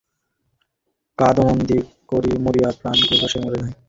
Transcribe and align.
কাদম্বিনী 1.19 1.77
মরিয়া 2.45 2.69
প্রমাণ 2.77 2.99
করিল, 3.01 3.23
সে 3.31 3.37
মরে 3.43 3.59
নাই। 3.63 3.73